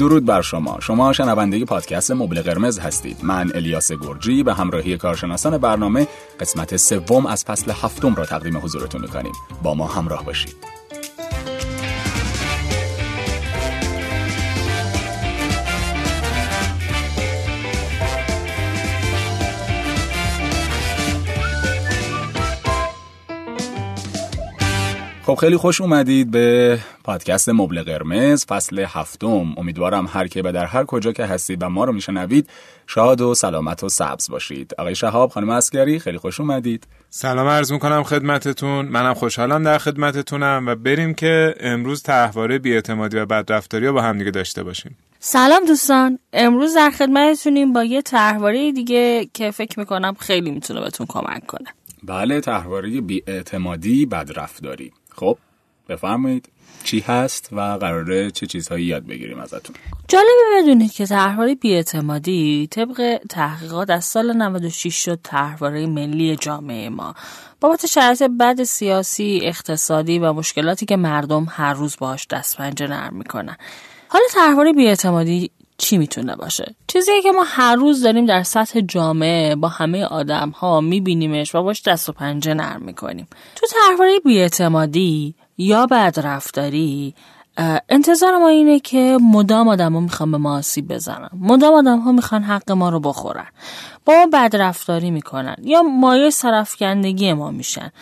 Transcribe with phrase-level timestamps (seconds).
[0.00, 0.80] درود بر شما.
[0.80, 3.16] شما شنونده پادکست مبل قرمز هستید.
[3.22, 6.06] من الیاس گرجی به همراهی کارشناسان برنامه
[6.40, 9.32] قسمت سوم از فصل هفتم را تقدیم حضورتون می‌کنیم.
[9.62, 10.79] با ما همراه باشید.
[25.26, 28.46] خب خیلی خوش اومدید به پادکست مبل قرمز.
[28.46, 29.54] فصل هفتم.
[29.56, 32.50] امیدوارم هر که به در هر کجا که هستید و ما رو میشنوید
[32.86, 34.74] شاد و سلامت و سبز باشید.
[34.78, 36.86] آقای شهاب خانم اسکری خیلی خوش اومدید.
[37.10, 38.84] سلام عرض می‌کنم خدمتتون.
[38.86, 44.18] منم خوشحالم در خدمتتونم و بریم که امروز تحواره بیاعتمادی و بدرفتاری رو با هم
[44.18, 44.96] دیگه داشته باشیم.
[45.20, 46.18] سلام دوستان.
[46.32, 51.68] امروز در خدمتتونیم با یه تحواره دیگه که فکر می‌کنم خیلی می‌تونه بهتون کمک کنه.
[52.02, 54.92] بله تحواره بیاعتمادی بدرفتاری.
[55.16, 55.38] خب
[55.88, 56.48] بفرمایید
[56.84, 59.76] چی هست و قراره چه چیزهایی یاد بگیریم ازتون؟
[60.08, 67.14] جالبه بدونید که تحواره بیاعتمادی طبق تحقیقات از سال 96 شد تحواره ملی جامعه ما.
[67.60, 73.16] بابت شرایط بد سیاسی اقتصادی و مشکلاتی که مردم هر روز باهاش دست پنجه نرم
[73.16, 73.56] می‌کنن.
[74.08, 79.56] حالا تحواره بیاعتمادی چی می‌تونه باشه؟ چیزی که ما هر روز داریم در سطح جامعه
[79.56, 83.26] با همه آدم ها میبینیمش و باش دست و پنجه نرم می‌کنیم.
[83.56, 87.14] تو تحواره بیاعتمادی یا بدرفتاری
[87.88, 91.28] انتظار ما اینه که مدام آدم ها می‌خوان به ما آسیب بزنن.
[91.40, 93.46] مدام آدم ها می‌خوان حق ما رو بخورن.
[94.04, 97.92] با ما بدرفتاری می‌کنن یا مایه سرفکندگی ما میشن.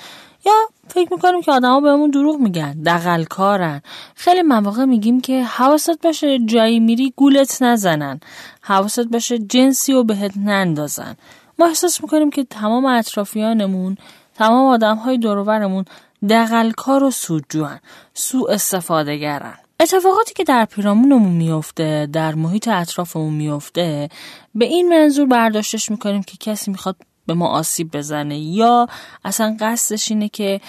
[0.48, 3.82] یا فکر می‌کنیم که آدما بهمون دروغ میگن دقل کارن.
[4.14, 8.20] خیلی مواقع میگیم که حواست باشه جایی میری گولت نزنن.
[8.60, 11.16] حواست باشه جنسی و بهت نندازن.
[11.58, 13.96] ما احساس می‌کنیم که تمام اطرافیانمون
[14.34, 15.84] تمام آدم های دورورمون
[16.28, 17.80] دقلکار و سودجوان
[18.14, 24.08] سو استفاده گرن اتفاقاتی که در پیرامونمون میفته در محیط اطرافمون میفته
[24.54, 26.96] به این منظور برداشتش می‌کنیم که کسی می‌خواد
[27.28, 28.38] به ما آسیب بزنه.
[28.38, 28.86] یا
[29.24, 30.60] اصلا قصدش اینه که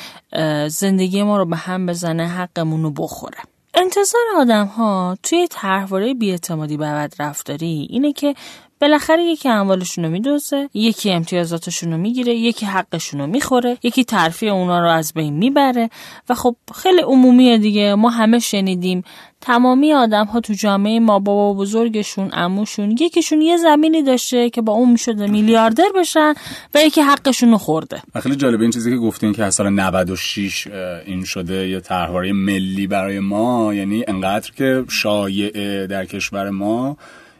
[0.67, 3.37] زندگی ما رو به هم بزنه حقمون رو بخوره.
[3.73, 8.35] انتظار آدم ها توی طرحواره بیاعتمادی به رفتاری اینه که
[8.81, 14.53] بالاخره یکی اموالشون رو میدوزه یکی امتیازاتشون رو می‌گیره یکی حقشون رو می‌خوره یکی ترفیع
[14.53, 15.89] اونا رو از بین می‌بره.
[16.29, 17.95] و خب خیلی عمومیه دیگه.
[17.95, 19.03] ما همه شنیدیم
[19.41, 24.73] تمامی آدم ها تو جامعه ما بابا بزرگشون اموشون یکیشون یه زمینی داشته که با
[24.73, 26.33] اون می‌شده میلیاردر بشن
[26.75, 30.67] و یکی حقشون رو خورده خیلی جالبه این چیزی که گفتین که از سال 96
[31.05, 36.97] این شده یه طرحواره ملی برای ما یعنی انقدر که شایعه در کشور ما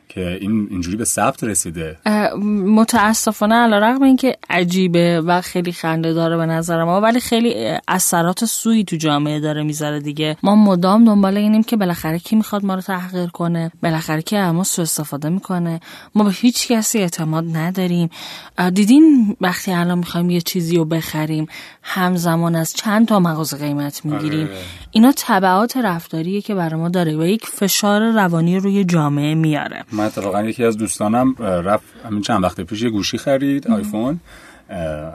[0.10, 1.98] که این اینجوری به ثبت رسیده.
[2.66, 7.78] متاسفانه علا رقم این که عجیبه و خیلی خنده داره به نظر ما ولی خیلی
[7.88, 10.38] اثرات سوی تو جامعه داره می‌ذاره دیگه.
[10.44, 14.64] ما مدام دنبال اینیم که بالاخره کی می‌خواد ما رو تحقیر کنه بالاخره کی اما
[14.64, 15.80] سو استفاده می‌کنه.
[16.16, 18.10] ما به هیچ کسی اعتماد نداریم.
[18.74, 21.48] دیدین وقتی الان می‌خوایم یه چیزی رو بخریم
[21.84, 24.48] همزمان از چند تا مغازه قیمت می‌گیریم.
[24.48, 24.58] آره.
[24.92, 29.84] اینا تبعات رفتاریه که برای ما داره و یک فشار روانی روی جامعه میاره.
[30.00, 34.20] من اتفاقا یکی از دوستانم رفت همین چند وقت پیش یه گوشی خرید آیفون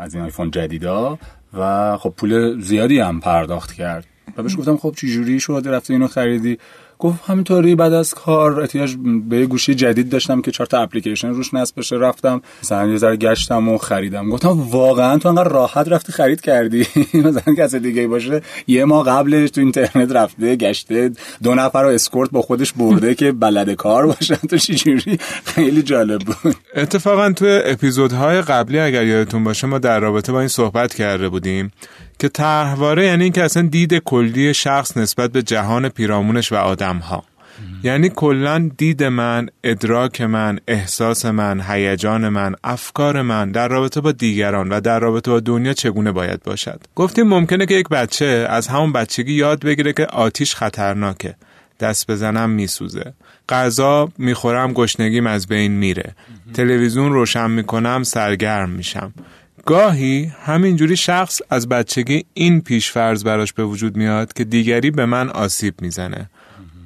[0.00, 1.18] از این آیفون جدیدا
[1.54, 4.06] و خب پول زیادی هم پرداخت کرد.
[4.36, 6.58] و بهش گفتم خب چی جوری شده رفته اینو خریدی؟
[7.04, 8.96] گفت همینطوری بعد از کار احتیاج
[9.28, 11.96] به یه گوشی جدید داشتم که چهار تا اپلیکیشن روش نصب بشه.
[11.96, 14.30] رفتم مثلا یه ذره گشتم و خریدم.
[14.30, 16.86] گفتم واقعا تو انقدر راحت رفتی خرید کردی.
[17.24, 18.42] مثلا کسی دیگه باشه.
[18.66, 21.10] یه ماه قبلش تو اینترنت رفته گشته
[21.42, 24.34] دو نفر رو اسکورت با خودش برده که بلد کار باشن.
[24.34, 26.56] تو چجوری خیلی جالب بود.
[26.76, 31.72] اتفاقا تو اپیزودهای قبلی اگر یادتون باشه ما در رابطه با این صحبت کرده بودیم.
[32.18, 37.24] که طرحواره یعنی اینکه اصلا دید کلی شخص نسبت به جهان پیرامونش و آدم ها
[37.82, 44.12] یعنی کلا دید من، ادراک من، احساس من، هیجان من، افکار من در رابطه با
[44.12, 46.80] دیگران و در رابطه با دنیا چگونه باید باشد.
[46.94, 51.34] گفتیم ممکنه که یک بچه از همون بچگی یاد بگیره که آتیش خطرناکه.
[51.80, 53.12] دست بزنم میسوزه.
[53.48, 56.14] غذا می‌خورم گشنگیم از بین میره.
[56.54, 59.12] تلویزیون روشن می‌کنم سرگرم میشم.
[59.66, 65.28] گاهی همینجوری شخص از بچگی این پیشفرض براش به وجود میاد که دیگری به من
[65.28, 66.30] آسیب می‌زنه.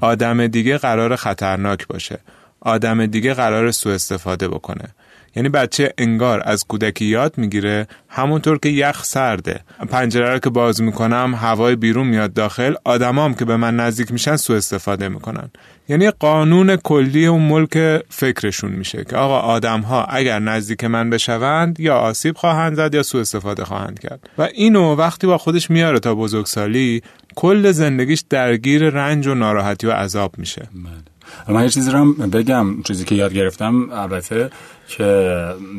[0.01, 2.19] آدم دیگه قرار خطرناک باشه.
[2.61, 4.95] آدم دیگه قرار سوء استفاده بکنه.
[5.37, 9.61] یعنی بچه انگار از کودکی یاد می‌گیره همونطور که یخ سرده.
[9.91, 14.37] پنجره رو که باز می‌کنم هوای بیرون میاد داخل آدمام که به من نزدیک میشن
[14.37, 15.51] سوء استفاده می‌کنن.
[15.89, 21.81] یعنی قانون کلی اون ملک فکرشون میشه که آقا آدم ها اگر نزدیک من بشوند
[21.81, 24.31] یا آسیب خواهند زد یا سوء استفاده خواهند کرد.
[24.39, 27.03] و اینو وقتی با خودش میاره تا بزرگسالی
[27.35, 30.63] کل زندگیش درگیر رنج و ناراحتی و عذاب میشه.
[30.75, 31.18] بله.
[31.49, 34.51] من یه چیزی رو بگم چیزی که یاد گرفتم البته
[34.89, 35.05] که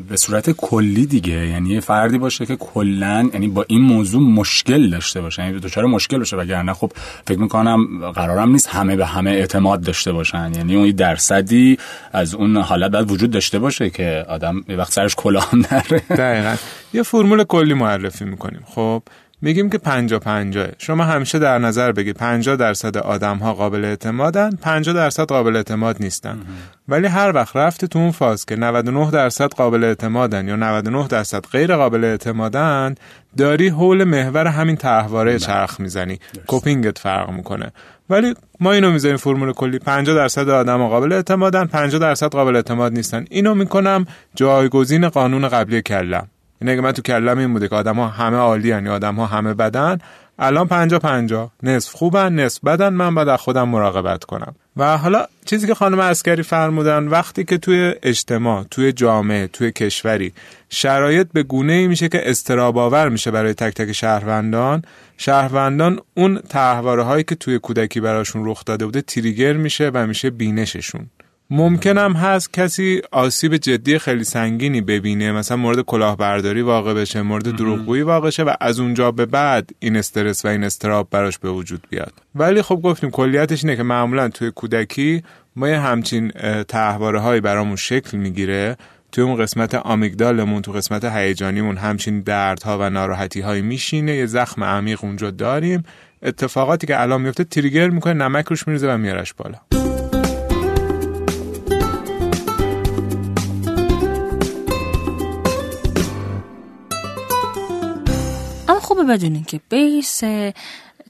[0.09, 5.21] به صورت کلی دیگه یعنی فردی باشه که کلا یعنی با این موضوع مشکل داشته
[5.21, 6.91] باشه یعنی دچار مشکل باشه وگرنه خب
[7.27, 10.51] فکر می‌کنم قرارم نیست همه به همه اعتماد داشته باشن.
[10.55, 11.77] یعنی اون درصدی
[12.13, 15.99] از اون حالت باید وجود داشته باشه که آدم یه وقت سرش کلاه نره.
[16.09, 16.55] دقیقا.
[16.93, 18.61] یه فرمول کلی معرفی می‌کنیم.
[18.65, 19.03] خب
[19.41, 24.50] میگیم که 50 50 شما همیشه در نظر بگید 50 درصد آدم ها قابل اعتمادن
[24.62, 26.38] 50 درصد قابل اعتماد نیستن.
[26.88, 31.45] ولی هر وقت رفتی تو اون فاز که 99 درصد قابل اعتمادن یا 99 درصد
[31.45, 32.95] غیر قابل اعتمادن
[33.38, 35.39] داری حول محور همین تحواره بله.
[35.39, 36.19] چرخ می‌زنی.
[36.47, 37.71] کوپینگت فرق می‌کنه.
[38.09, 39.80] ولی ما اینو می‌ذاریم فرمول کلی.
[39.80, 43.25] 50 درصد آدم قابل اعتمادن 50 درصد قابل اعتماد نیستن.
[43.30, 46.27] اینو می‌کنم جایگزین قانون قبلی کلم.
[46.61, 49.25] اینه که من تو کلم این بوده که آدم ها همه عالی یا آدم ها
[49.25, 50.00] همه بدن
[50.39, 51.51] الان پنجا پنجا.
[51.63, 54.56] نصف خوبن نصف بدن من باید از خودم مراقبت کنم.
[54.77, 60.33] و حالا چیزی که خانم اسکری فرمودن وقتی که توی اجتماع توی جامعه توی کشوری
[60.69, 64.81] شرایط به گونه ای میشه که استراباور میشه برای تک تک شهروندان
[65.17, 70.29] شهروندان اون تحواره هایی که توی کودکی براشون رخ داده بوده تریگر میشه و میشه
[70.29, 71.09] بینششون.
[71.51, 78.01] ممکنم هست کسی آسیب جدی خیلی سنگینی ببینه مثلا مورد کلاهبرداری واقع بشه مورد دروغگویی
[78.01, 81.87] واقع شه و از اونجا به بعد این استرس و این استراب براش به وجود
[81.89, 82.13] بیاد.
[82.35, 85.23] ولی خب گفتیم کلیتش اینه که معمولا توی کودکی
[85.55, 86.31] ما یه همچین
[86.67, 88.77] تحواره هایی برامون شکل می‌گیره.
[89.11, 94.63] توی اون قسمت آمیگدالمون تو قسمت هیجانیمون همچین دردها و ناراحتی های میشینه یه زخم
[94.63, 95.83] عمیق اونجا داریم.
[96.23, 99.88] اتفاقاتی که الان میفته تریگر می‌کنه نمک روش میریزه و میارش بالا.
[108.99, 110.21] خوبه بدونین که بیس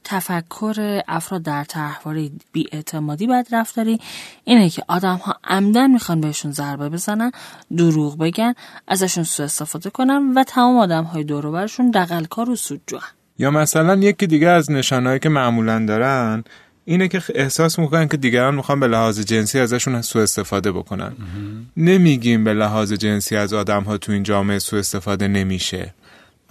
[0.04, 2.16] تفکر افراد در تحوار
[2.52, 4.00] بیاعتمادی بد رفتاری
[4.44, 7.32] اینه که آدم ها عمدن می‌خوان بهشون ضربه بزنن
[7.76, 8.54] دروغ بگن
[8.88, 12.98] ازشون سوء استفاده کنن و تمام آدم های دوروبرشون دقلکار و سودجو
[13.38, 16.44] یا مثلا یکی دیگه از نشانهایی که معمولا دارن
[16.84, 21.12] اینه که احساس می‌کنن که دیگران می‌خوان به لحاظ جنسی ازشون سوء استفاده بکنن.
[21.76, 25.94] نمیگیم به لحاظ جنسی از آدم ها تو این جامعه سوء استفاده نمیشه.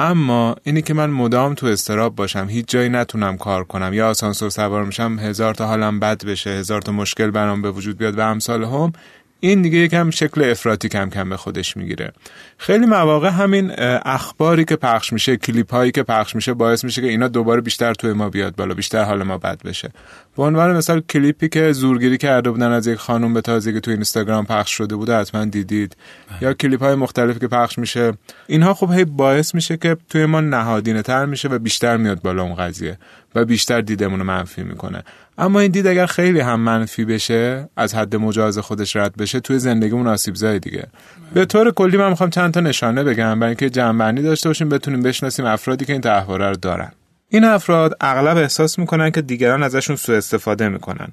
[0.01, 3.93] اما اینی که من مدام تو استراب باشم هیچ جایی نتونم کار کنم.
[3.93, 7.97] یا آسانسور سوار میشم هزار تا حالم بد بشه هزار تا مشکل برام به وجود
[7.97, 8.93] بیاد و امثال هم
[9.39, 12.11] این دیگه یکم شکل افراطی کم کم به خودش می‌گیره.
[12.57, 13.71] خیلی مواقع همین
[14.05, 17.93] اخباری که پخش میشه کلیپ هایی که پخش میشه باعث میشه که اینا دوباره بیشتر
[17.93, 19.89] توی ما بیاد بالا بیشتر حال ما بد بشه.
[20.37, 23.91] به عنوان مثال کلیپی که زورگیری کرده بودن از یک خانم به تازگی که تو
[23.91, 25.95] اینستاگرام پخش شده بوده حتما دیدید.
[26.29, 26.43] بله.
[26.43, 28.13] یا کلیپ های مختلفی که پخش میشه.
[28.47, 32.43] اینها خب هی باعث میشه که توی ما نهادینه تر میشه و بیشتر میاد بالا
[32.43, 32.97] اون قضیه
[33.35, 35.03] و بیشتر دیدمون منفی می‌کنه.
[35.39, 39.59] اما این دید اگر خیلی هم منفی بشه از حد مجاز خودش رد بشه توی
[39.59, 40.87] زندگیمون آسیب زای دیگه.
[41.33, 45.01] به طور کلی من می‌خوام چند تا نشانه بگم برای اینکه جمعنی داشته باشیم بتونیم
[45.01, 46.91] بشناسیم افرادی که این تحواره رو دارن.
[47.29, 51.07] این افراد اغلب احساس می‌کنن که دیگران ازشون سوء استفاده می‌کنن.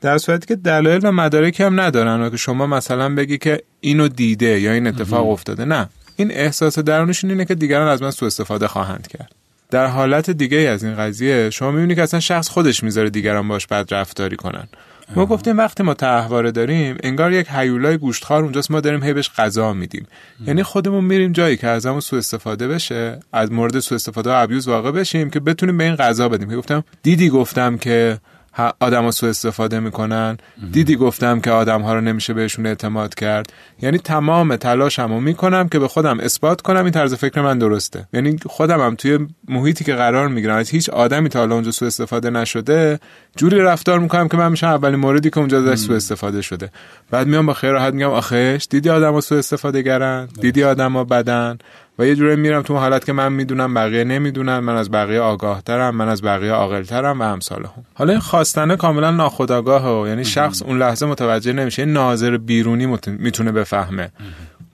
[0.00, 4.08] در صورتی که دلایل و مدارکی هم ندارن و که شما مثلا بگی که اینو
[4.08, 5.64] دیده یا این اتفاق افتاده.
[5.64, 5.88] نه.
[6.16, 9.41] این احساس درونشون اینه که دیگران از من سوء استفاده خواهند کرد.
[9.72, 13.66] در حالت دیگه از این قضیه شما می‌بینید که اصلا شخص خودش می‌ذاره دیگران باش
[13.66, 14.68] بد رفتاری کنن.
[15.16, 19.30] ما گفتیم وقتی ما تحواره داریم انگار یک هیولای گوشتخوار اونجاست ما داریم هی بهش
[19.36, 20.06] غذا میدیم.
[20.46, 24.68] یعنی خودمون میریم جایی که ازمون سوء استفاده بشه از مورد سوء استفاده و ابیوز
[24.68, 26.48] واقع بشیم که بتونیم به این غذا بدیم.
[26.50, 28.18] که گفتم دیدی گفتم که
[28.80, 30.38] آدم ها سو استفاده می‌کنن.
[30.72, 33.52] دیدی گفتم که آدم ها رو نمیشه بهشون اعتماد کرد.
[33.82, 36.84] یعنی تمام تلاشمو می‌کنم که به خودم اثبات کنم.
[36.84, 38.08] این طرز فکر من درسته.
[38.12, 39.18] یعنی خودم هم توی
[39.48, 40.64] محیطی که قرار می‌گیرم.
[40.70, 43.00] هیچ آدمی تا حالا اونجا سو استفاده نشده
[43.36, 46.70] جوری رفتار می‌کنم که من میشم اولین موردی که اونجا ازش سو استفاده شده.
[47.10, 50.92] بعد میام با خیر راحت میگم آخش دیدی آدم ها سو استفاده گرن؟ دیدی آدم
[50.92, 51.58] ها بدن؟
[52.02, 55.62] و یه جوری میرم تو حالت که من می‌دونم بقیه نمی‌دونن من از بقیه آگاه
[55.62, 60.24] ترم من از بقیه عاقل ترم و امثال هم حالا این خواستنه کاملا ناخودآگاه یعنی
[60.24, 64.12] شخص اون لحظه متوجه نمیشه این ناظر بیرونی می‌تونه بفهمه.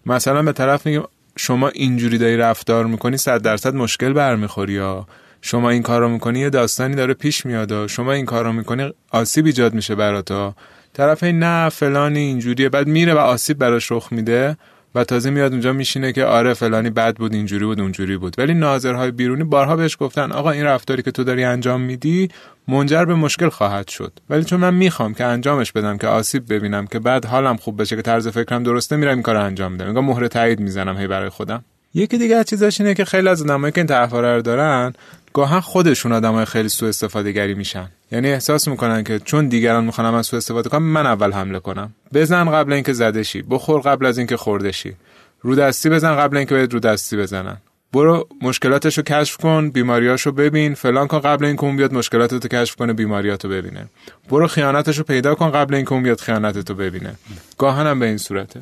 [0.06, 1.02] مثلا به طرف میگم
[1.36, 5.06] شما اینجوری داری رفتار می‌کنی صد درصد مشکل برمیخوری یا
[5.42, 9.74] شما این کارو می‌کنی یه داستانی داره پیش میاد شما این کارو می‌کنی آسیب ایجاد
[9.74, 10.54] میشه براتا
[10.92, 14.56] طرف نه فلانی اینجوریه بعد میره و آسیب براش رخ میده.
[14.94, 18.34] و تازه میاد اونجا میشینه که آره فلانی بد بود اینجوری بود اونجوری بود.
[18.38, 22.28] ولی ناظرهای بیرونی بارها بهش گفتن آقا این رفتاری که تو داری انجام میدی
[22.68, 24.12] منجر به مشکل خواهد شد.
[24.30, 27.96] ولی چون من می‌خوام که انجامش بدم که آسیب ببینم که بعد حالم خوب بشه
[27.96, 29.86] که طرز فکرم درسته میرم این کار انجام میدم.
[29.86, 31.64] انگار مهر تایید می‌زنم هی برای خودم.
[31.94, 34.92] یکی دیگه از چیزاش اینه که خیلی از آدمایی که این طرفدارا رو دارن
[35.32, 37.88] گاهن خودشون آدمای خیلی سوء استفاده گری میشن.
[38.12, 41.94] یعنی احساس می‌کنن که چون دیگران می‌خوان از سوء استفاده کنم من اول حمله کنم.
[42.14, 43.42] بزن قبل اینکه زده شی.
[43.42, 44.96] بخور قبل از اینکه خورده شی.
[45.40, 47.56] رو دستی بزن قبل اینکه بهت رو دستی بزنن.
[47.92, 50.74] برو مشکلاتشو کشف کن بیماریاشو ببین.
[50.74, 53.86] فلان کن قبل اینکه اون بیاد مشکلاتتو کشف کنه بیماریاتو ببینه.
[54.30, 57.14] برو خیانتشو پیدا کن قبل اینکه اون بیاد خیانتتو ببینه.
[57.58, 58.60] گاهنم به این صورته.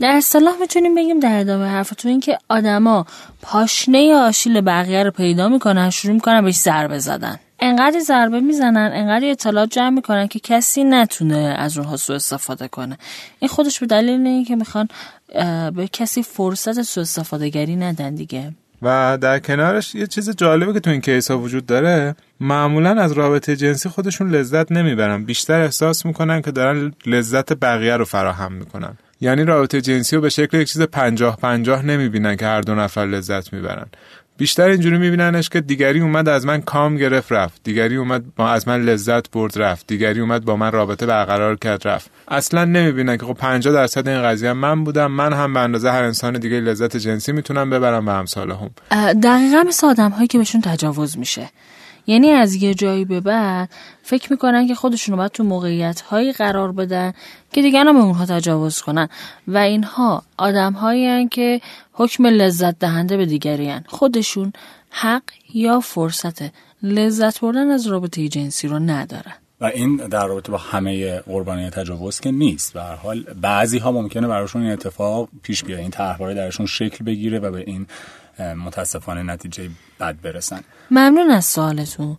[0.00, 3.06] در اصطلاح می‌تونیم بگیم در ادامه حرفتون این که آدما
[3.42, 7.40] پاشنه آشیل بقیه رو پیدا می‌کنن شروع می‌کنن بهش ضربه زدن.
[7.60, 12.98] انقدر ضربه می‌زنن انقدر اطلاعات جمع می‌کنن که کسی نتونه از اونها سوء استفاده کنه.
[13.38, 14.88] این خودش به دلیل اینه که می‌خوان
[15.74, 18.52] به کسی فرصت سوء استفاده گری ندن دیگه.
[18.82, 22.16] و در کنارش یه چیز جالبه که تو این کیس ها وجود داره.
[22.40, 25.24] معمولا از رابطه جنسی خودشون لذت نمی‌برن.
[25.24, 28.98] بیشتر احساس می‌کنن که دارن لذت بقیه رو فراهم می‌کنن.
[29.20, 33.06] یعنی رابطه جنسی رو به شکل یک چیز پنجاه پنجاه نمی‌بینن که هر دو نفر
[33.06, 33.86] لذت می‌برن.
[34.38, 37.60] بیشتر اینجوری میبیننش که دیگری اومد از من کام گرفت رفت.
[37.64, 39.86] دیگری اومد با از من لذت برد رفت.
[39.86, 42.10] دیگری اومد با من رابطه برقرار کرد رفت.
[42.28, 45.06] اصلا نمی‌بینن که خب 50 درصد این قضیه من بودم.
[45.12, 48.70] من هم به اندازه هر انسان دیگه لذت جنسی می‌تونم ببرم به همساله هم.
[49.20, 51.50] دقیقا مثل آدم هایی که بهشون تجاوز میشه.
[52.08, 53.70] یعنی از یه جایی به بعد
[54.02, 57.12] فکر می‌کنن که خودشون باید تو موقعیت هایی قرار بدن
[57.52, 59.08] که دیگران به اونها تجاوز کنن.
[59.48, 61.60] و اینها آدم هایی که
[61.92, 63.84] حکم لذت دهنده به دیگری هن.
[63.86, 64.52] خودشون
[64.90, 65.22] حق
[65.54, 66.42] یا فرصت
[66.82, 69.34] لذت بردن از رابطه جنسی رو ندارن.
[69.60, 72.72] و این در رابطه با همه قربانی تجاوز که نیست.
[72.72, 77.38] به حال بعضی ها ممکنه براشون این اتفاق پیش بیاد این طرحواره درشون شکل بگیره
[77.38, 77.86] و به این
[78.40, 80.60] متاسفانه نتیجه بد برسن.
[80.90, 82.16] ممنون از سوالتون.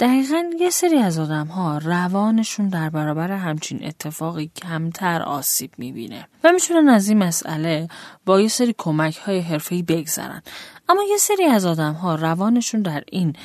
[0.00, 6.52] دقیقا یه سری از آدم ها روانشون در برابر همچین اتفاقی کمتر آسیب می‌بینه و
[6.52, 7.88] می‌تونن از این مسئله
[8.26, 10.42] با یه سری کمک های حرفه‌ای بگذرن.
[10.88, 13.36] اما یه سری از آدم ها روانشون در این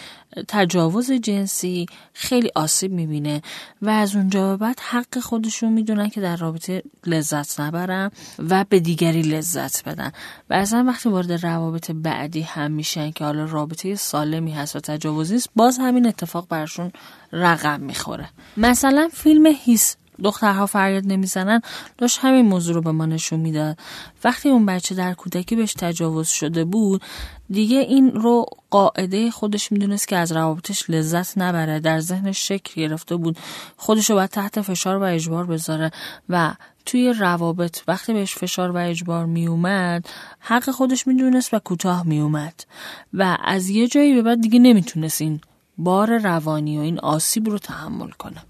[0.48, 3.42] تجاوز جنسی خیلی آسیب می‌بینه
[3.82, 8.12] و از اونجا به بعد حق خودشون می‌دونن که در رابطه لذت نبرن
[8.50, 10.12] و به دیگری لذت بدن.
[10.50, 15.34] و اصلا وقتی وارد روابط بعدی هم میشن که حالا رابطه سالمی هست و تجاوزی
[15.34, 16.92] نیست باز همین اتفاق برشون
[17.32, 18.30] رقم می‌خوره.
[18.58, 21.62] مثلا فیلم هیس دخترها فریاد نمی‌زنن
[21.98, 23.78] داشت همین موضوع رو به ما نشون می‌داد.
[24.24, 27.02] وقتی اون بچه در کودکی بهش تجاوز شده بود
[27.50, 33.16] دیگه این رو قاعده خودش می‌دونست که از روابطش لذت نبره در ذهنش شکل گرفته
[33.16, 33.38] بود.
[33.78, 35.92] خودش رو باید تحت فشار و اجبار بذاره
[36.30, 36.54] و
[36.86, 40.10] توی روابط وقتی بهش فشار و اجبار میومد
[40.40, 42.66] حق خودش می‌دونست و کوتاه میومد
[43.14, 45.42] و از یه جایی به بعد دیگه نمی‌تونست این
[45.78, 48.44] بار روانی و این آسیب رو تحمل کنه.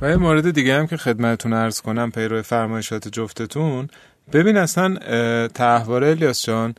[0.00, 3.88] و یه مورد دیگه هم که خدمتتون ارز کنم پیرو فرمایشات جفتتون.
[4.32, 4.96] ببین اصلا
[5.48, 6.74] تحواره الیاس جان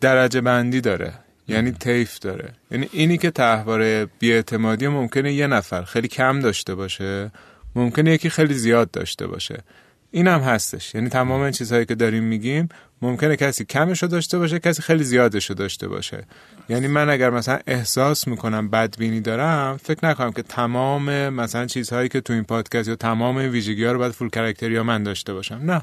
[0.00, 1.12] درجه بندی داره.
[1.48, 2.52] یعنی تیف داره.
[2.70, 7.30] یعنی اینی که تحواره بیاعتمادی ممکنه یه نفر خیلی کم داشته باشه
[7.74, 9.62] ممکنه یکی خیلی زیاد داشته باشه.
[10.10, 10.94] این هم هستش.
[10.94, 12.68] یعنی تمام این چیزهایی که داریم میگیم
[13.02, 16.24] ممکنه کسی کمشو داشته باشه کسی خیلی زیادشو داشته باشه.
[16.68, 22.20] یعنی من اگر مثلا احساس می‌کنم بدبینی دارم فکر نکنم که تمام مثلا چیزهایی که
[22.20, 25.60] تو این پادکست یا تمام ویژگی ها رو باید فول کرکتری یا من داشته باشم.
[25.62, 25.82] نه.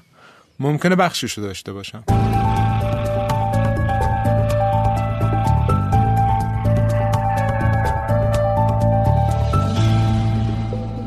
[0.60, 2.27] ممکنه بخشیشو داشته باشم.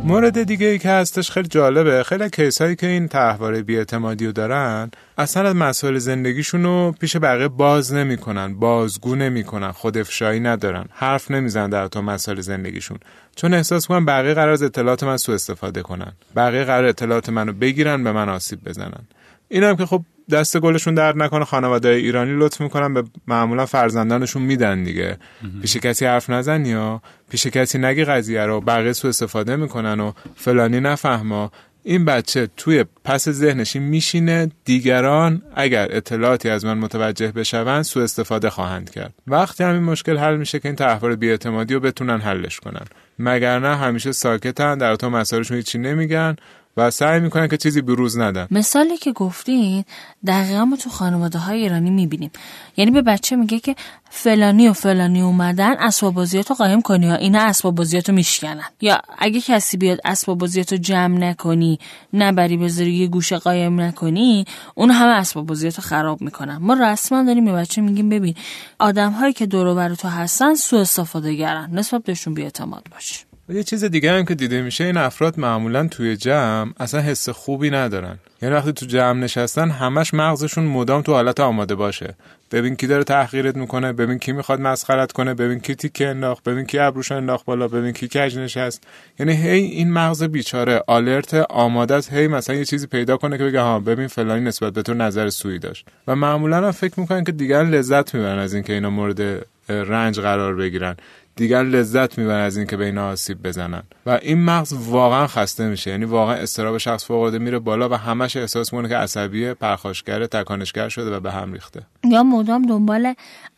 [0.04, 4.32] مورد دیگه ای که هستش خیلی جالبه خیلی کیس هایی که این تحواره بیاعتمادی رو
[4.32, 10.84] دارن اصلا از مسائل زندگیشون رو پیش بقیه باز نمی‌کنن بازگو نمی‌کنن خود افشایی ندارن
[10.90, 12.98] حرف نمیزن در تو مسائل زندگیشون.
[13.36, 16.12] چون احساس کنن بقیه قرار از اطلاعات من سوء استفاده کنن.
[16.36, 19.02] بقیه قرار اطلاعات منو بگیرن به من آسیب بزنن.
[19.48, 24.84] اینم که خب دست گلشون درد نکنه خانواده ایرانی لطف می‌کنن به معمولا فرزندانشون میدن
[24.84, 25.16] دیگه.
[25.62, 30.12] پیش کسی حرف نزن یا پیش کسی نگی قضیه رو بقیه سو استفاده می‌کنن و
[30.36, 31.52] فلانی نفهما.
[31.82, 38.50] این بچه توی پس ذهنش میشینه دیگران اگر اطلاعاتی از من متوجه بشون سو استفاده
[38.50, 39.14] خواهند کرد.
[39.26, 42.84] وقتی همین مشکل حل میشه که این تحول بیاعتمادی رو بتونن حلش کنن.
[43.18, 46.36] مگر نه همیشه ساکتن در تو مسائلشون هیچی نمیگن.
[46.76, 48.46] و سعی می‌کنن که چیزی بروز ندن.
[48.50, 49.84] مثالی که گفتین
[50.26, 52.30] دقیقا ما تو خانواده های ایرانی می‌بینیم.
[52.76, 53.76] یعنی به بچه میگه که
[54.10, 58.64] فلانی و فلانی اومدن اسباب بازیاتو قایم کنی یا اینا اسباب بازیاتو میشکنن.
[58.80, 61.78] یا اگه کسی بیاد اسباب بازیاتو جمع نکنی
[62.12, 66.56] نبری بذاری یه گوشه قایم نکنی اون همه اسباب بازیاتو خراب می‌کنن.
[66.56, 68.34] ما رسما داریم به بچه میگیم ببین
[68.78, 71.70] آدم هایی که دور و تو هستن سوء استفاده گرن.
[71.72, 73.24] نسبت بهشون بیاعتماد باش.
[73.52, 77.70] یه چیز دیگه هم که دیده میشه این افراد معمولا توی جمع اصلا حس خوبی
[77.70, 78.18] ندارن.
[78.42, 82.14] یعنی وقتی تو جمع نشستن همش مغزشون مدام تو حالت آماده باشه.
[82.52, 86.64] ببین کی داره تحقیرت می‌کنه ببین کی می‌خواد مسخرت کنه ببین کی تیکه انداخت ببین
[86.64, 88.84] کی ابروش انداخت بالا ببین کی کج نشست.
[89.18, 93.44] یعنی هی این مغز بیچاره آلرت آماده است هی مثلا یه چیزی پیدا کنه که
[93.44, 95.86] بگه ها ببین فلانی نسبت به تو نظر سوی داشت.
[96.06, 100.54] و معمولا هم فکر می‌کنن که دیگر لذت می‌برن از اینکه اینا مورد رنج قرار
[100.54, 100.96] بگیرن.
[101.40, 103.82] دیگر لذت می‌برن از اینکه به اینا آسیب بزنن.
[104.06, 105.90] و این مغز واقعا خسته میشه.
[105.90, 110.26] یعنی واقعا استراب شخص فوق العاده میره بالا و همش احساس می‌کنه که عصبی پرخاشگر
[110.26, 111.82] تکانشگر شده و به هم ریخته.
[112.04, 113.14] یا مدام دنبال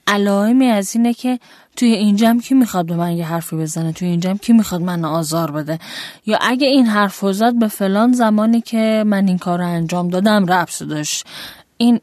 [0.07, 1.39] علائمی از اینه که
[1.77, 4.81] توی این جمع کی می‌خواد به من یه حرفی بزنه؟ توی این جمع کی می‌خواد
[4.81, 5.79] من آزار بده؟
[6.27, 10.47] یا اگه این حرف زد به فلان زمانی که من این کار رو انجام دادم
[10.47, 11.27] ربط داشت.
[11.83, 12.01] این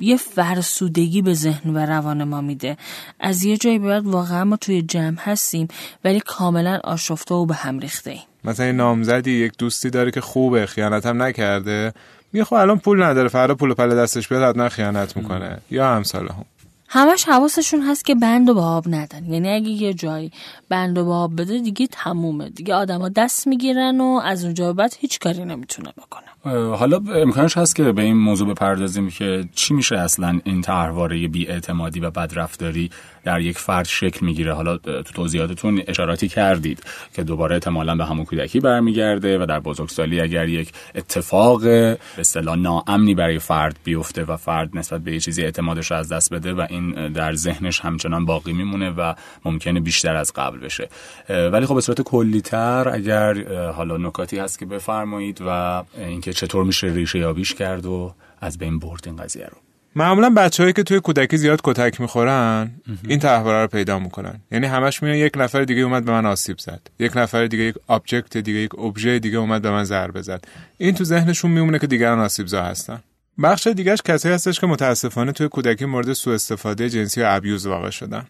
[0.00, 2.76] یه فرسودگی به ذهن و روان ما میده.
[3.20, 5.68] از یه جایی باید واقعا ما توی جمع هستیم
[6.04, 8.22] ولی کاملا آشفته و به هم ریخته ایم.
[8.44, 11.92] مثلا نامزدی یک دوستی داره که خوبه خیانت هم نکرده.
[12.32, 15.58] میگه خب الان پول نداره فردا پول پله دستش بیاد حتما خیانت می‌کنه.
[15.70, 16.44] یا همساله هم
[16.88, 19.24] همش حواسشون هست که بند و به آب ندن.
[19.32, 20.32] یعنی اگه یه جایی
[20.68, 22.48] بند و به آب بده دیگه تمومه.
[22.50, 26.27] دیگه آدما دست می‌گیرن و از اونجا بعد هیچ کاری نمی‌تونه بکنه.
[26.50, 32.00] حالا امکانش هست که به این موضوع بپردازیم که چی میشه اصلا این طرحواره بیاعتمادی
[32.00, 32.90] و بدرفتاری
[33.24, 36.82] در یک فرد شکل می‌گیره؟ حالا تو توضیحاتتون اشاراتی کردید
[37.14, 42.56] که دوباره احتمالا به همون کودکی برمیگرده و در بزرگسالی اگر یک اتفاق به اصطلاح
[42.56, 46.52] ناامنی برای فرد بیفته و فرد نسبت به یه چیزی اعتمادش رو از دست بده
[46.52, 49.14] و این در ذهنش همچنان باقی میمونه و
[49.44, 50.88] ممکنه بیشتر از قبل بشه.
[51.28, 53.34] ولی خب به صورت کلیتر اگر
[53.72, 58.78] حالا نکاتی هست که بفرمایید و اینکه چطور میشه ریشه یابیش کرد و از بین
[58.78, 59.56] برد این قضیه رو؟
[59.96, 62.70] معمولا بچههایی که توی کودکی زیاد کتک می‌خورن
[63.08, 64.40] این طرحواره رو پیدا می‌کنن.
[64.52, 66.80] یعنی همش میان یک نفر دیگه اومد به من آسیب زد.
[66.98, 70.44] یک نفر دیگه یک object دیگه یک ابژه دیگه اومد به من ضربه زد.
[70.78, 73.02] این تو ذهنشون میمونه که دیگران آسیب هستن.
[73.42, 77.90] بخش دیگهش کسایی هستش که متاسفانه توی کودکی مورد سوء استفاده جنسی و abuse واقع
[77.90, 78.24] شدن.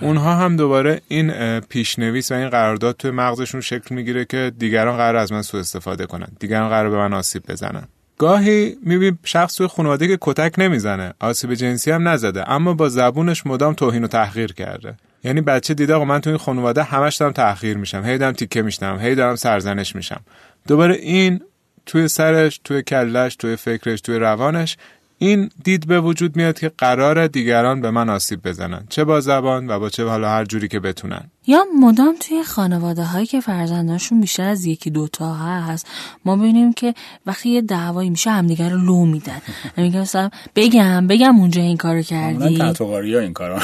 [0.00, 5.16] اونها هم دوباره این پیشنویس و این قرارداد توی مغزشون شکل می‌گیره که دیگران قرار
[5.16, 6.28] از من سوء استفاده کنن.
[6.40, 7.88] دیگران قرار به من آسیب بزنن.
[8.18, 13.46] گاهی می‌بینی شخص توی خانواده که کتک نمی‌زنه آسیب جنسی هم نزده اما با زبونش
[13.46, 14.94] مدام توهین و تحقیر کرده.
[15.24, 18.62] یعنی بچه دیده آقا من توی این خانواده همش دارم تحقیر میشم هی دارم تیکه
[18.62, 20.20] میشنم هی دارم سرزنش میشم.
[20.68, 21.40] دوباره این
[21.86, 24.76] توی سرش توی کلش توی فکرش توی روانش
[25.18, 28.84] این دید به وجود میاد که قرار دیگران به من آسیب بزنن.
[28.88, 31.30] چه با زبان و با چه حالا هر جوری که بتونن.
[31.46, 35.86] یا مدام توی خانواده هایی که فرزندانشون بیشتر از یکی دوتا هست
[36.24, 36.94] ما ببینیم که
[37.26, 39.42] وقتی یه دعوایی میشه همدیگر رو لو میدن.
[39.76, 42.58] میگم مثلا بگم بگم اونجا این کارو کردی.
[42.58, 43.58] ها این کارو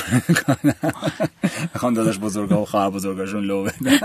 [1.74, 3.98] می‌خوان داداش بزرگا و خواهر بزرگاشون لو بدن.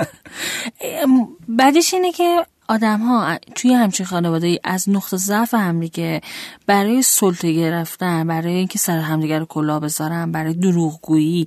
[1.48, 6.22] بعدش اینه که آدم ها توی همچین خانواده از نقطه ضعف همدیگه
[6.66, 11.46] برای سلطه گرفتن برای اینکه سر همدیگه رو کلا بذارن برای دروغگویی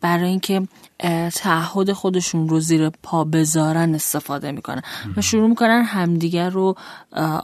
[0.00, 0.62] برای اینکه
[1.34, 4.82] تعهد خودشون رو زیر پا بذارن استفاده می‌کنن
[5.16, 6.76] و شروع می‌کنن همدیگر رو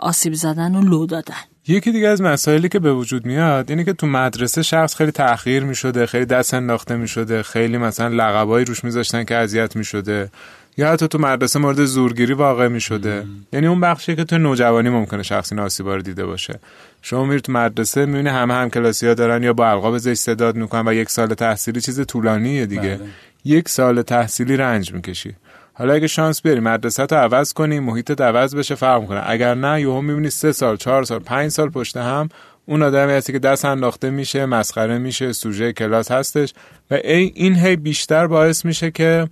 [0.00, 1.34] آسیب زدن و لو دادن.
[1.68, 5.64] یکی دیگه از مسائلی که به وجود میاد اینه که تو مدرسه شخص خیلی تأخیر
[5.64, 10.30] می‌شده خیلی دست انداخته می‌شده خیلی مثلا لقبایی روش میذاشتن که اذیت می‌شده.
[10.78, 14.88] یا حتی تو مدرسه مورد زورگیری واقع می شده یعنی اون بخشی که تو نوجوانی
[14.88, 16.60] ممکنه شخصی ناسیبا رو دیده باشه.
[17.02, 20.56] شما میری تو مدرسه می‌بینی همه هم کلاسی ها دارن یا با القاب زشت صداد
[20.56, 22.82] می‌کنن و یک سال تحصیلی چیز طولانیه دیگه.
[22.82, 23.00] بله.
[23.44, 25.34] یک سال تحصیلی رنج می‌کشی.
[25.72, 29.80] حالا اگه شانس بیاری مدرسه تو عوض کنی محیطت عوض بشه فرق کنه اگر نه
[29.80, 32.28] یهو می‌بینی سه سال چهار سال پنج سال پشت هم
[32.66, 36.54] اون آدمی هستی که دست انداخته میشه مسخره میشه سوژه کلاس هستش
[36.90, 39.28] و این هی بیشتر باعث میشه که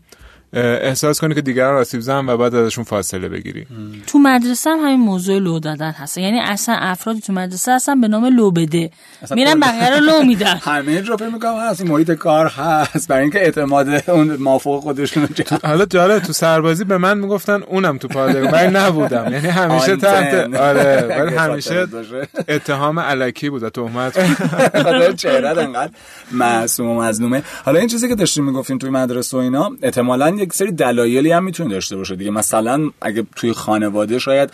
[0.53, 3.67] احساس کنی که دیگران آسیب زن و بعد ازشون فاصله بگیری.
[4.07, 6.19] تو مدرسه هم همین موضوع لو دادن هست.
[6.19, 8.91] یعنی اصلا افرادی تو مدرسه هستن به نام لو بده.
[9.31, 10.57] میرن بقیه رو لو میدن.
[10.63, 13.09] همه رو فکر می‌کنم هست محیط کار هست.
[13.09, 15.29] برای اینکه اعتماد اون مافوق خودشون
[15.65, 18.51] حالا جالب تو سربازی به من می‌گفتن اونم تو پادگان.
[18.51, 19.33] من نبودم.
[19.33, 21.87] یعنی همیشه تحت آره ولی همیشه
[22.49, 24.27] اتهام علکی بود تهمت
[24.83, 25.93] خاطر چهره انقدر
[26.33, 27.43] معصوم و مظلومه.
[27.65, 31.44] حالا این چیزی که داشتیم می‌گفتیم توی مدرسه و اینا احتمالاً یک سری دلایلی هم
[31.44, 32.31] می‌تونه داشته باشه دیگه.
[32.31, 34.51] مثلا اگه توی خانواده شاید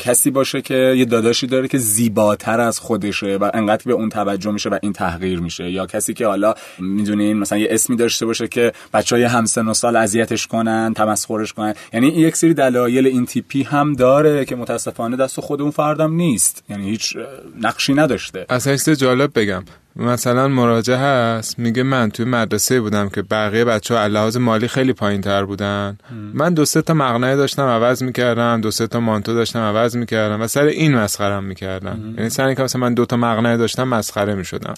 [0.00, 4.50] کسی باشه که یه داداشی داره که زیباتر از خودشه و انقدر به اون توجه
[4.50, 5.70] میشه و این تحقیر میشه.
[5.70, 9.74] یا کسی که حالا می‌دونین مثلا یه اسمی داشته باشه که بچه های همسن و
[9.74, 11.74] سال اذیتش کنن تمسخرش کنن.
[11.92, 16.64] یعنی یک سری دلایل این تیپی هم داره که متاسفانه دست خود اون فردم نیست.
[16.70, 17.16] یعنی هیچ
[17.62, 18.46] نقشی نداشته.
[18.48, 19.64] اصلا جالب بگم.
[19.98, 24.92] مثلا مراجعه هست میگه من توی مدرسه بودم که بقیه بچه ها لحاظ مالی خیلی
[24.92, 25.98] پایین تر بودن
[26.34, 30.40] من دو سه تا مقنعه داشتم عوض می‌کردم دو سه تا مانتو داشتم عوض می‌کردم
[30.42, 34.34] و سر این مسخرم می‌کردم یعنی سر اینکه مثلا من دو تا مقنعه داشتم مسخره
[34.34, 34.74] می‌شدم.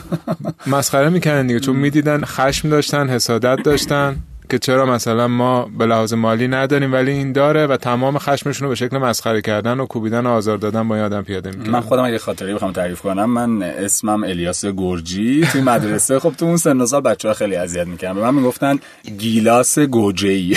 [0.66, 4.16] مسخره می‌کردن دیگه چون می‌دیدن خشم داشتن حسادت داشتن.
[4.50, 8.68] که چرا مثلا ما به لحاظ مالی نداریم ولی این داره و تمام خشمشون رو
[8.68, 12.04] به شکل مسخره کردن و کوبیدن و آزار دادن با آدم پیاده می‌کنن من خودم
[12.04, 13.24] اگه خاطری بخوام تعریف کنم.
[13.24, 16.18] من اسمم الیاس گرجی توی مدرسه.
[16.18, 18.14] خب تو اون سن و سال بچه‌ها خیلی اذیت می‌کردن.
[18.14, 18.78] به من می‌گفتن
[19.18, 20.56] گیلاس گوجه‌ای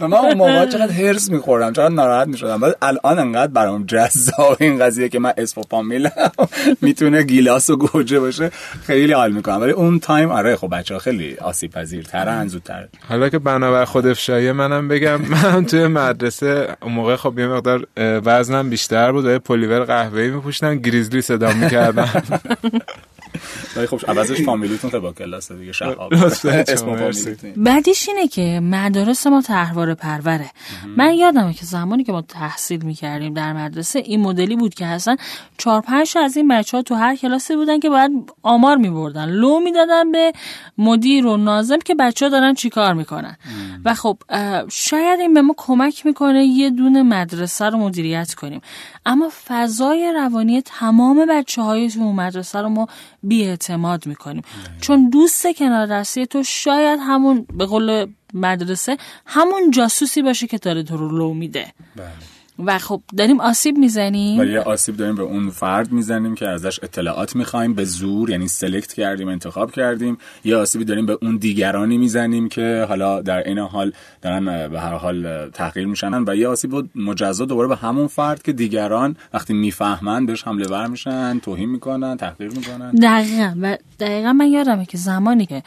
[0.00, 2.62] و من اون موقع چقدر حرص میخوردم چقدر ناراحت می‌شدم.
[2.62, 6.12] ولی الان انقدر برام جذاب این قضیه که من اسم و فامیلم
[6.82, 8.50] می‌تونه گیلاس و گوجه باشه
[8.86, 9.60] خیلی حال می‌کنم.
[9.60, 12.88] ولی اون time آره خب بچه‌ها خیلی آسیب پذیر ترن زودتر.
[13.08, 17.46] حالا که بنا بر خود افشایی منم بگم من توی مدرسه اون موقع خب یه
[17.46, 22.08] مقدار وزنم بیشتر بود و یه پلیور قهوه‌ای میپوشیدم grizzly صدام می‌کردن.
[23.76, 26.14] ولی خب عوضش فامیلیتون خیلی با کلاس دیگه شهاب.
[27.56, 30.50] بعدیش اینه که مدارس ما تحوار پروره.
[30.96, 35.16] من یادمه که زمانی که ما تحصیل می‌کردیم در مدرسه این مدلی بود که اصلا
[35.58, 38.10] چهار پنج از این بچه ها تو هر کلاسی بودن که باید
[38.42, 39.30] آمار میبردن.
[39.30, 40.32] لو می‌دادن به
[40.78, 43.36] مدیر و نازم که بچه ها دارن چیکار می‌کنن.
[43.84, 44.18] و خب
[44.70, 48.60] شاید این به ما کمک می‌کنه یه دونه مدرسه رو مدیریت کنیم.
[49.06, 52.88] اما فضای روانی تمام بچه های تو مدرسه رو ما
[53.22, 54.42] بیاعتماد می‌کنیم.
[54.80, 60.82] چون دوست کنار دستی تو شاید همون به قول مدرسه همون جاسوسی باشه که داره
[60.82, 61.72] تو رو لو میده.
[62.58, 64.40] و خب داریم آسیب می‌زنیم.
[64.40, 68.48] و یه آسیب داریم به اون فرد می‌زنیم که ازش اطلاعات می‌خوایم به زور یعنی
[68.48, 70.18] سلکت کردیم انتخاب کردیم.
[70.44, 74.94] یه آسیبی داریم به اون دیگرانی می‌زنیم که حالا در این حال دارن به هر
[74.94, 76.24] حال تحقیر میشن.
[76.26, 80.86] و یه آسیب مجزا دوباره به همون فرد که دیگران وقتی می‌فهمن بهش حمله ور
[80.86, 82.90] میشن توهین می‌کنن تحقیر می‌کنن.
[82.90, 83.54] دقیقا.
[83.62, 85.62] و دقیقا من یادمه که زمانی که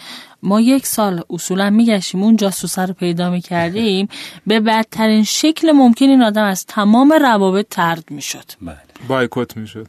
[0.45, 4.07] ما یک سال اصولا میگشیم اون جاسوسه رو پیدا می‌کردیم
[4.47, 8.51] به بدترین شکل ممکن این آدم از تمام روابط ترد می‌شد.
[9.07, 9.87] بایکوت می‌شد.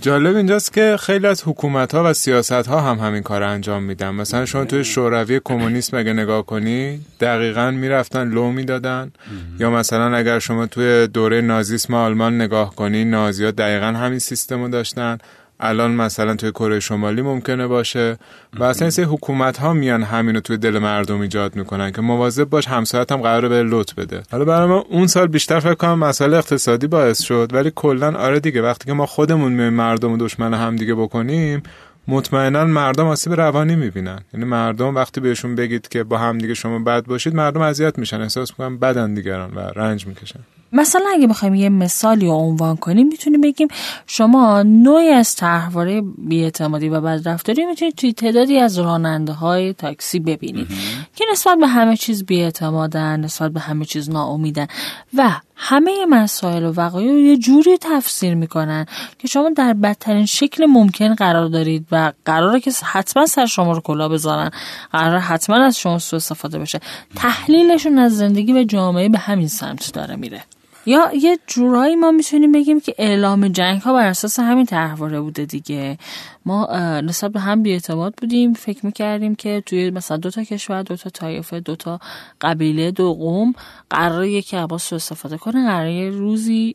[0.00, 4.10] جالب اینجاست که خیلی از حکومت ها و سیاست ها هم همین کار انجام میدن.
[4.10, 9.12] مثلا شما توی شوروی کمونیسم اگه نگاه کنی دقیقا می‌رفتن لو می‌دادن.
[9.58, 14.62] یا مثلا اگر شما توی دوره نازیسم آلمان نگاه کنی نازی ها دقیقا همین سیستم
[14.62, 15.18] رو داشتن.
[15.64, 18.18] الان مثلا توی کره شمالی ممکنه باشه
[18.58, 22.68] و اصلا این حکومت ها میان همینو توی دل مردم ایجاد می‌کنن که مواظب باش
[22.68, 24.22] همسایت هم قراره به لط بده.
[24.30, 28.40] حالا برای ما اون سال بیشتر فکر کنم مسئله اقتصادی باعث شد ولی کلا آره
[28.40, 31.62] دیگه وقتی که ما خودمون می مردم و دشمن هم دیگه بکنیم
[32.08, 34.20] مطمئنا مردم آسیب روانی می‌بینن.
[34.34, 38.20] یعنی مردم وقتی بهشون بگید که با هم دیگه شما بد باشید مردم اذیت میشن.
[38.20, 40.40] احساس می‌کنن بدن دیگران و رنج می‌کشن.
[40.72, 43.68] مثلا اگه بخوایم یه مثالی رو عنوان کنیم می‌تونیم بگیم
[44.06, 50.68] شما نوعی از طرحواره بیاعتمادی و بدرفتاری می‌تونید توی تعدادی از راننده های تاکسی ببینید
[51.16, 54.66] که نسبت به همه چیز بیاعتمادن نسبت به همه چیز ناامیدن
[55.14, 58.86] و همه مسائل و وقایع رو یه جوری تفسیر می‌کنن
[59.18, 63.80] که شما در بدترین شکل ممکن قرار دارید و قراره که حتما سر شما رو
[63.80, 64.50] کلا بذارن.
[64.92, 66.80] قرار حتما از شما سوء استفاده بشه.
[67.16, 70.44] تحلیلشون از زندگی و جامعه به همین سمت داره میره.
[70.86, 75.44] یا یه جورایی ما می‌تونیم بگیم که اعلام جنگ ها بر اساس همین طرحواره بوده
[75.44, 75.98] دیگه.
[76.46, 76.66] ما
[77.00, 81.10] نسبت به هم بیاعتماد بودیم فکر می‌کردیم که توی مثلا دو تا کشور دو تا
[81.10, 82.00] طایفه دو تا
[82.40, 83.52] قبیله دو قوم
[83.90, 86.74] قرار یکی عباس رو استفاده کنه قرار یه روزی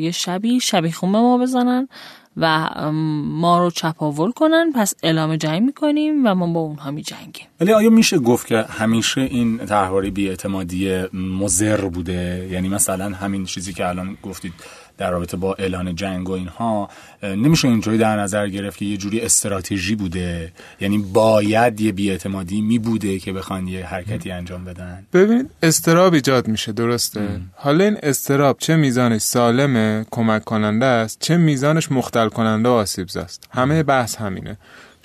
[0.00, 1.88] یه شبی شبی خومه ما بزنن.
[2.36, 7.46] و ما رو چپاول کنن پس اعلام جنگ می‌کنیم و ما با اونها میجنگیم.
[7.60, 13.72] ولی آیا میشه گفت که همیشه این طرحواره بیاعتمادی مضر بوده؟ یعنی مثلا همین چیزی
[13.72, 14.52] که الان گفتید
[14.98, 16.88] در رابطه با اعلان جنگ و اینها
[17.22, 22.78] نمیشه اینجوری در نظر گرفت که یه جوری استراتژی بوده؟ یعنی باید یه بیاعتمادی می
[22.78, 27.50] بوده که بخوان یه حرکتی انجام بدن؟ ببین استراب ایجاد میشه درسته؟ ام.
[27.54, 33.06] حالا این استراب چه میزانش سالمه کمک کننده است چه میزانش مختل کننده و آسیب
[33.16, 34.56] است همه بحث همینه.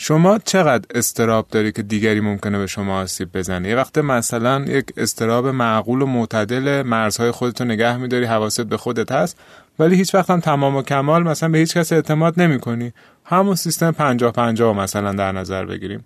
[0.02, 4.86] شما چقدر استراب داری که دیگری ممکنه به شما آسیب بزنه؟ یه وقت مثلا یک
[4.98, 9.38] استراب معقول و معتدل مرزهای خودتو نگه میداری حواست به خودت هست
[9.80, 12.94] ولی هیچ وقت هم تمام و کمال مثلا به هیچ کس اعتماد نمی کنی
[13.26, 16.06] همون سیستم پنجاه پنجاه مثلا در نظر بگیریم.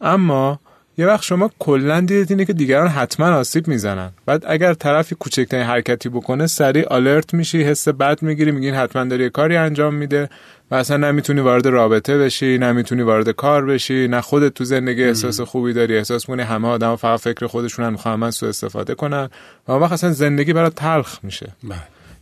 [0.00, 0.60] اما
[0.98, 4.10] یه وقت شما کلا دیدید اینه که دیگران حتما آسیب می‌زنن.
[4.26, 9.30] بعد اگر طرفی کوچکترین حرکتی بکنه سریع آلرت میشی حس بد می‌گیری میگین حتما داری
[9.30, 10.28] کاری انجام میده
[10.70, 15.40] و اصلا نمی‌تونی وارد رابطه بشی نمی‌تونی وارد کار بشی نه خودت تو زندگی احساس
[15.40, 19.28] خوبی داری احساس کنی همه آدم فقط فکر خودشونن می‌خوان من سوء استفاده کنن
[19.68, 21.52] و وقت اصلا زندگی برات تلخ میشه.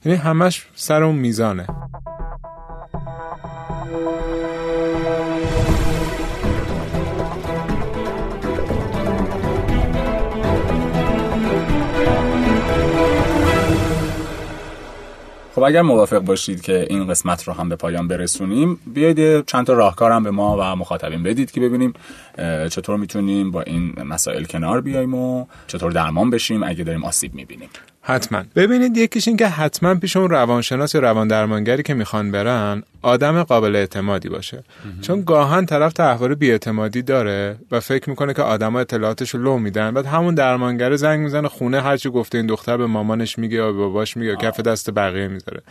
[0.04, 1.66] یعنی همش سر اون میزانه.
[15.54, 19.72] خب اگر موافق باشید که این قسمت رو هم به پایان برسونیم بیاید چند تا
[19.72, 21.92] راهکار هم به ما و مخاطبین بدید که ببینیم
[22.70, 27.68] چطور می‌تونیم با این مسائل کنار بیایم و چطور درمان بشیم اگه داریم آسیب می‌بینیم.
[28.08, 28.42] حتما.
[28.56, 33.42] ببینید یکیش این که حتما پیش اون روانشناس یا روان درمانگری که می‌خوان برن آدم
[33.42, 34.64] قابل اعتمادی باشه.
[35.00, 39.90] چون گاهن طرف تحول بیاعتمادی داره و فکر می‌کنه که آدما اطلاعاتش رو لو میدن.
[39.90, 43.78] بعد همون درمانگر زنگ می‌زنه خونه هرچی گفته این دختر به مامانش میگه یا به
[43.78, 45.62] باباش میگه کف دست بقیه می‌ذاره.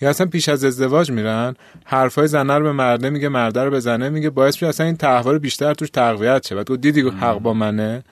[0.00, 1.54] یا اصلا پیش از ازدواج میرن
[1.84, 4.96] حرفای زنه رو به مرده میگه مرده رو به زنه میگه باعث میشه اصلا این
[4.96, 6.54] تحول بیشتر توش تقویت شه.
[6.54, 8.02] بعد دیدی حق با منه؟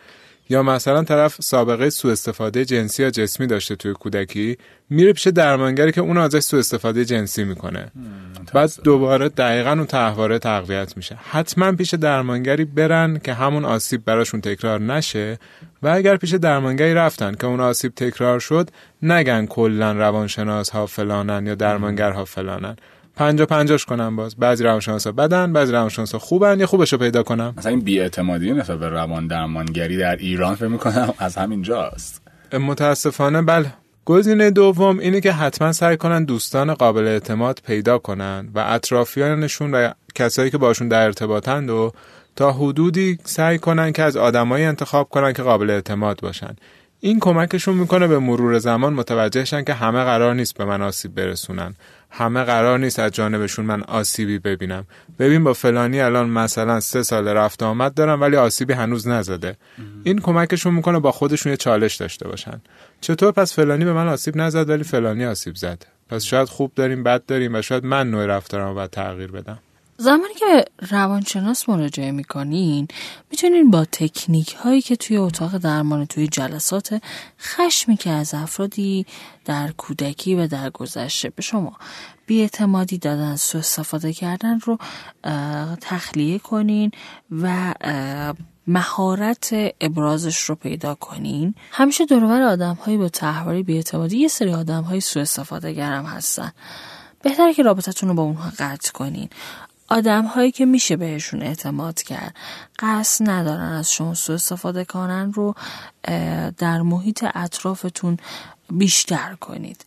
[0.48, 4.56] یا مثلا طرف سابقه سوء استفاده جنسی یا جسمی داشته توی کودکی
[4.90, 7.90] میره پیش درمانگری که اون ازش سوء استفاده جنسی می‌کنه.
[8.54, 11.18] بعد دوباره دقیقا اون تحواره تقویت میشه.
[11.30, 15.38] حتما پیش درمانگری برن که همون آسیب براشون تکرار نشه
[15.82, 18.70] و اگر پیش درمانگری رفتن که اون آسیب تکرار شد
[19.02, 22.76] نگن کلا روانشناس ها فلانن یا درمانگرها فلانن.
[23.16, 24.36] پنجا پنجاش کنم باز.
[24.36, 26.60] بعضی روانشناسا بدن بعضی روانشناسا خوبن.
[26.60, 27.54] یا خوبشو پیدا کنم.
[27.56, 32.22] مثلا این بیاعتمادی نسبت به روان درمانگری در ایران فکر می‌کنم از همین جاست.
[32.52, 33.72] متاسفانه بله.
[34.04, 39.90] گزینه دوم اینه که حتما سعی کنن دوستان قابل اعتماد پیدا کنن و اطرافیانشون و
[40.14, 41.92] کسایی که باشون در ارتباطند و
[42.36, 46.56] تا حدودی سعی کنن که از آدمایی انتخاب کنن که قابل اعتماد باشن.
[47.00, 51.74] این کمکشون می‌کنه به مرور زمان متوجهشن که همه قرار نیست به من آسیب برسونن.
[52.16, 54.84] همه قرار نیست از جانبشون من آسیبی ببینم.
[55.18, 59.56] ببین با فلانی الان مثلا سه سال رفت آمد دارم ولی آسیبی هنوز نزده.
[60.04, 62.60] این کمکشون می‌کنه با خودشون یه چالش داشته باشن.
[63.00, 67.02] چطور پس فلانی به من آسیب نزد ولی فلانی آسیب زد؟ پس شاید خوب داریم
[67.02, 69.58] بد داریم و شاید من نوع رفتارم باید تغییر بدم.
[69.96, 72.88] زمانی که روانشناس مراجعه می‌کنین
[73.30, 77.02] می‌تونین با تکنیک هایی که توی اتاق درمان توی جلسات
[77.40, 79.06] خشمی که از افرادی
[79.44, 81.76] در کودکی و در گذشته به شما
[82.26, 84.78] بیاعتمادی دادن سو استفاده کردن رو
[85.80, 86.90] تخلیه کنین
[87.30, 87.74] و
[88.66, 91.54] مهارت ابرازش رو پیدا کنین.
[91.70, 96.52] همیشه دورور آدم هایی با تحواری بیاعتمادی یه سری آدم های سو استفاده گرم هستن.
[97.22, 99.28] بهتره که رابطتون رو با اونها قطع کنین.
[99.94, 102.34] آدم هایی که میشه بهشون اعتماد کرد.
[102.78, 105.54] قصد ندارن از شما سو استفاده کنن رو
[106.58, 108.16] در محیط اطرافتون
[108.70, 109.84] بیشتر کنید.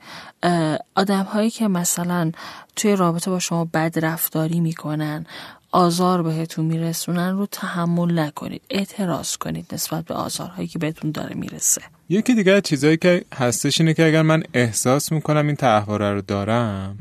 [0.95, 2.31] آدم هایی که مثلا
[2.75, 5.25] توی رابطه با شما بد رفتاری می‌کنن
[5.71, 8.61] آزار بهتون میرسونن رو تحمل نکنید.
[8.69, 11.81] اعتراض کنید نسبت به آزارهایی که بهتون داره می‌رسه.
[12.09, 16.97] یکی دیگه چیزایی که هستش اینه که اگر من احساس می‌کنم این تحواره رو دارم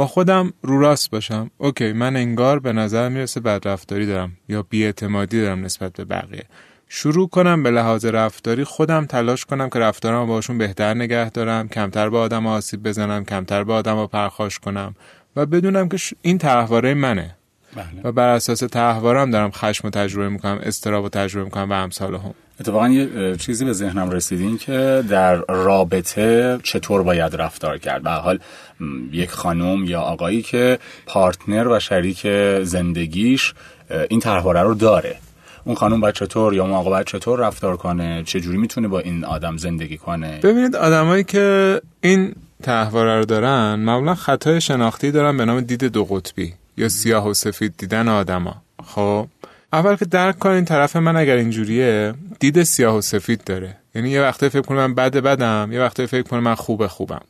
[0.00, 1.50] با خودم رو راست باشم.
[1.58, 6.44] اوکی من انگار به نظر می‌رسه بد رفتاری دارم یا بیاعتمادی دارم نسبت به بقیه.
[6.88, 12.10] شروع کنم به لحاظ رفتاری خودم تلاش کنم که رفتارم باشون بهتر نگه دارم کمتر
[12.10, 14.94] به آدم آسیب بزنم کمتر به آدم پرخاش کنم
[15.36, 17.36] و بدونم که این تحواره منه.
[17.76, 17.86] بله.
[18.04, 22.14] و بر اساس تحوارم دارم خشم و تجربه می‌کنم استراب و تجربه می‌کنم و امثال
[22.14, 22.34] هم.
[22.60, 28.02] اتفاقا یه چیزی به ذهنم رسیدین که در رابطه چطور باید رفتار کرد.
[28.02, 28.38] به حال
[29.12, 32.26] یک خانم یا آقایی که پارتنر و شریک
[32.62, 33.54] زندگیش
[34.10, 35.16] این طرحواره رو داره.
[35.64, 38.98] اون خانم باید چطور یا اون آقا باید چطور رفتار کنه؟ چه جوری می‌تونه با
[38.98, 45.36] این آدم زندگی کنه؟ ببینید آدمایی که این تحواره رو دارن معمولا خطای شناختی دارن
[45.36, 46.54] به نام دید دو قطبی.
[46.80, 48.62] یا سیاه و سفید دیدن آدما.
[48.84, 49.26] خب
[49.72, 53.76] اول که درک کنین طرف من اگر اینجوریه دید سیاه و سفید داره.
[53.94, 57.20] یعنی یه وقته فکر کنم من بد بدم یه وقته فکر کنم من خوب خوبم.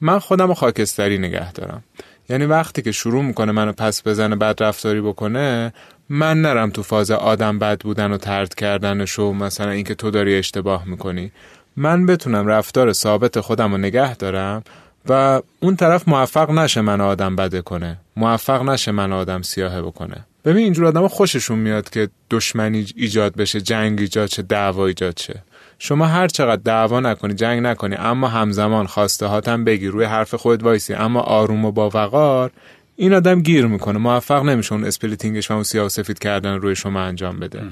[0.00, 1.84] من خودم رو خاکستری نگه دارم.
[2.28, 5.72] یعنی وقتی که شروع می‌کنه منو پس بزنه بد رفتاری بکنه
[6.08, 10.38] من نرم تو فاز آدم بد بودن و ترد کردنش و مثلا اینکه تو داری
[10.38, 11.32] اشتباه می‌کنی.
[11.76, 14.62] من بتونم رفتار ثابت خودم رو نگه دارم
[15.08, 17.96] و اون طرف موفق نشه من آدم بده کنه.
[18.16, 20.26] موفق نشه من آدم سیاهه بکنه.
[20.44, 25.42] ببین اینجور آدم خوششون میاد که دشمنی ایجاد بشه جنگ ایجاد شه دعوا ایجاد شه.
[25.78, 30.62] شما هر چقدر دعوا نکنی جنگ نکنی اما همزمان خواسته هاتم بگی روی حرف خود
[30.62, 30.94] وایسی.
[30.94, 32.50] اما آروم و با وقار
[32.96, 33.98] این آدم گیر می‌کنه.
[33.98, 37.62] موفق نمیشه اون splitting ش و اون سیاه سفید کردن روی شما انجام بده.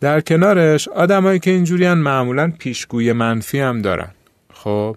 [0.00, 4.10] در کنارش آدمایی که اینجوریان معمولا پیشگوی منفی هم دارن.
[4.54, 4.96] خب؟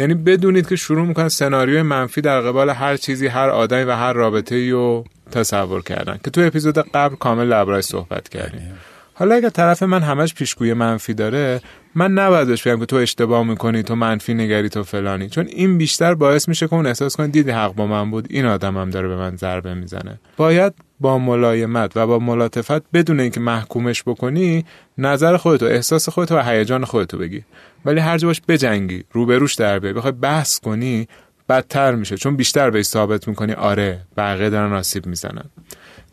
[0.00, 4.12] یعنی بدونید که شروع می‌کنن سناریوی منفی در قبال هر چیزی هر آدمی و هر
[4.12, 6.18] رابطه رو تصور کردن.
[6.24, 8.72] که تو اپیزود قبل کامل درباره‌ش صحبت کردیم.
[9.14, 11.60] حالا اگر طرف من همش پیشگوی منفی داره
[11.94, 15.28] من نباید بهش بگم که تو اشتباه می‌کنی تو منفی نگری تو فلانی.
[15.28, 18.46] چون این بیشتر باعث میشه که اون احساس کنه دیدی حق با من بود این
[18.46, 20.20] آدمم داره به من ضربه می‌زنه.
[20.36, 24.64] باید با ملایمت و با ملاتفت بدون اینکه محکومش بکنی
[24.98, 27.44] نظر خودتو احساس خودتو و هیجان خودتو بگی
[27.84, 31.08] ولی هر باش بجنگی روبروش در بیای بخوای بحث کنی
[31.48, 32.16] بدتر میشه.
[32.16, 35.44] چون بیشتر بهش ثابت می‌کنی آره بقیه دارن آسیب می‌زنن.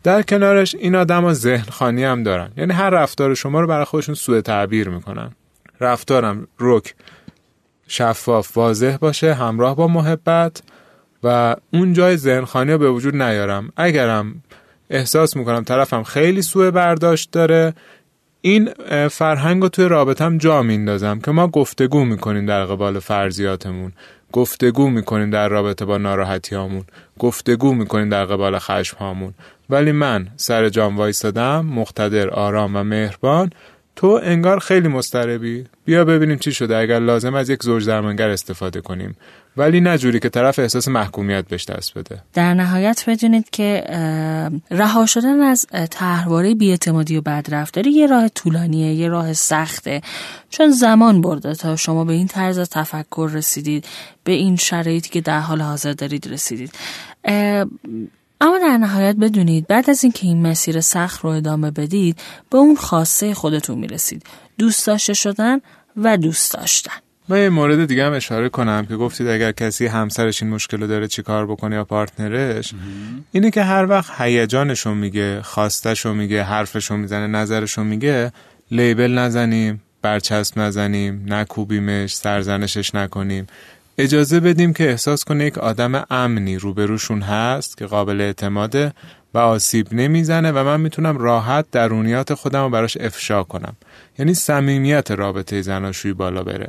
[0.02, 2.50] در کنارش این آدم ها ذهن خانی هم دارن.
[2.56, 5.30] یعنی هر رفتار شما رو برای خودشون سوء تعبیر می‌کنن.
[5.80, 6.94] رفتارم رک
[7.88, 10.62] شفاف واضح باشه همراه با محبت
[11.22, 13.72] و اون جای ذهنخانی رو به وجود نیارم.
[13.76, 14.42] اگرم
[14.90, 17.74] احساس می‌کنم طرفم خیلی سوء برداشت داره.
[18.40, 18.70] این
[19.10, 23.92] فرهنگ رو توی رابطم جا میندازم که ما گفتگو می‌کنیم در قبال فرضیاتمون.
[24.32, 26.84] گفتگو می‌کنیم در رابطه با ناراحتی هامون
[27.18, 29.34] گفتگو می‌کنیم در قبال خشم هامون
[29.70, 33.50] ولی من سر جام وایستادم مقتدر آرام و مهربان
[33.98, 36.76] تو انگار خیلی مستربی بیا ببینیم چی شده.
[36.76, 39.16] اگر لازم از یک زوج درمانگر استفاده کنیم.
[39.56, 42.22] ولی نه جوری که طرف احساس محکومیت بهش دست بده.
[42.34, 43.84] در نهایت بدونید که
[44.70, 50.00] رها شدن از طرحواره بیاعتمادی و بدرفتاری یه راه طولانیه یه راه سخته.
[50.50, 53.84] چون زمان برده تا شما به این طرز تفکر رسیدید
[54.24, 56.72] به این شرایطی که در حال حاضر دارید رسیدید.
[58.40, 62.20] اما در نهایت بدونید بعد از اینکه این مسیر سخت رو ادامه بدید
[62.50, 64.22] به اون خاصه خودتون می‌رسید.
[64.58, 65.60] دوست داشته شدن
[65.96, 66.92] و دوست داشتن.
[67.28, 70.86] من یه مورد دیگه هم اشاره کنم که گفتید اگر کسی همسرش این مشکل رو
[70.86, 72.74] داره چیکار بکنه یا پارتنرش
[73.32, 78.32] اینه که هر وقت هیجانشو میگه خواستشو میگه حرفشو می‌زنه نظرشو میگه
[78.70, 83.46] لیبل نزنیم برچسب نزنیم نکوبیمش سرزنشش نکنیم.
[84.00, 88.92] اجازه بدیم که احساس کنه یک آدم امنی روبروشون هست که قابل اعتماده
[89.34, 93.76] و آسیب نمی‌زنه و من می‌تونم راحت درونیات خودم رو براش افشا کنم.
[94.18, 96.68] یعنی صمیمیت رابطه زناشویی بالا بره.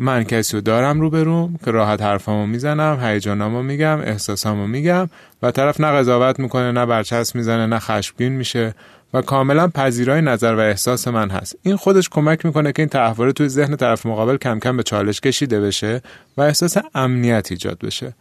[0.00, 5.08] من کسی رو دارم روبروم که راحت حرفامو می‌زنم هیجانامو میگم احساسامو میگم
[5.42, 8.74] و طرف نه قضاوت می‌کنه نه برچسب می‌زنه نه خشمگین میشه
[9.14, 11.56] و کاملا پذیرای نظر و احساس من هست.
[11.62, 15.20] این خودش کمک می‌کنه که این تحوره توی ذهن طرف مقابل کم کم به چالش
[15.20, 16.02] کشیده بشه
[16.36, 18.14] و احساس امنیت ایجاد بشه.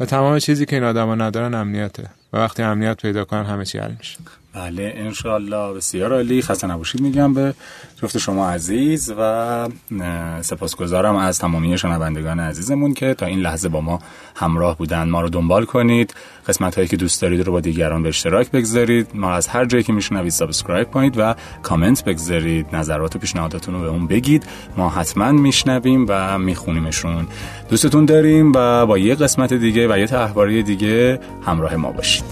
[0.00, 2.10] و تمام چیزی که این آدما ندارن امنیته.
[2.32, 4.18] و وقتی امنیت پیدا کنن همه چی حل میشه.
[4.54, 6.42] بله انشالله بسیار عالی.
[6.42, 7.54] خسته نباشید میگم به
[8.02, 9.68] جفت شما عزیز و
[10.40, 13.98] سپاسگزارم از تمامی شنوندگان عزیزمون که تا این لحظه با ما
[14.36, 15.08] همراه بودن.
[15.08, 16.14] ما رو دنبال کنید.
[16.48, 19.08] قسمت هایی که دوست دارید رو با دیگران به اشتراک بگذارید.
[19.14, 22.66] ما رو از هر جایی که میشنوید subscribe کنید و کامنت بگذارید.
[22.76, 24.46] نظرات و پیشنهاداتون رو بهمون بگید.
[24.76, 27.26] ما حتما میشنویم و میخونیمشون.
[27.70, 32.24] دوستتون داریم و با یه قسمت دیگه و یه تحواری دیگه همراه ما باشید.